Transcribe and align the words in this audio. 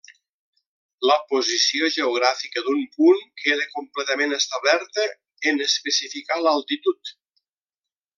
La 1.07 1.17
posició 1.33 1.89
geogràfica 1.95 2.63
d'un 2.69 2.81
punt 2.95 3.21
queda 3.43 3.67
completament 3.75 4.33
establerta 4.41 5.05
en 5.53 5.61
especificar 5.67 6.41
l'altitud. 6.47 7.13